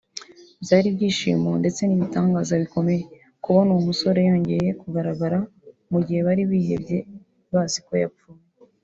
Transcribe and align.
byari 0.63 0.85
ibyishimo 0.91 1.49
ndetse 1.61 1.81
n’ibitangaza 1.85 2.53
bikomeye 2.63 3.01
kubona 3.43 3.69
uwo 3.71 3.81
musore 3.89 4.19
yongeye 4.29 4.69
kugaragara 4.81 5.37
mu 5.91 5.99
gihe 6.05 6.19
bari 6.27 6.43
barihebye 6.49 6.97
bazi 7.53 7.79
ko 7.87 7.93
yapfuye 8.03 8.41